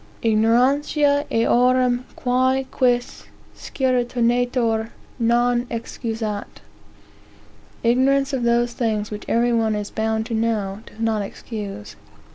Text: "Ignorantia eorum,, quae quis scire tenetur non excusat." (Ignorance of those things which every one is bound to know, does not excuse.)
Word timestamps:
"Ignorantia 0.23 1.27
eorum,, 1.29 2.05
quae 2.15 2.65
quis 2.71 3.25
scire 3.53 4.03
tenetur 4.03 4.89
non 5.19 5.67
excusat." 5.69 6.61
(Ignorance 7.83 8.33
of 8.33 8.41
those 8.41 8.73
things 8.73 9.11
which 9.11 9.25
every 9.27 9.53
one 9.53 9.75
is 9.75 9.91
bound 9.91 10.25
to 10.25 10.33
know, 10.33 10.81
does 10.87 10.99
not 10.99 11.21
excuse.) 11.21 11.95